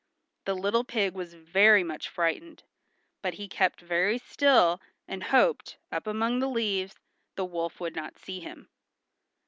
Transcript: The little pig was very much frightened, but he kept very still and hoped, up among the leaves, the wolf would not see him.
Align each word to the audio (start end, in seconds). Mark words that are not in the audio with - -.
The 0.45 0.55
little 0.55 0.83
pig 0.83 1.13
was 1.13 1.35
very 1.35 1.83
much 1.83 2.09
frightened, 2.09 2.63
but 3.21 3.35
he 3.35 3.47
kept 3.47 3.81
very 3.81 4.17
still 4.17 4.81
and 5.07 5.25
hoped, 5.25 5.77
up 5.91 6.07
among 6.07 6.39
the 6.39 6.49
leaves, 6.49 6.95
the 7.35 7.45
wolf 7.45 7.79
would 7.79 7.95
not 7.95 8.17
see 8.17 8.39
him. 8.39 8.67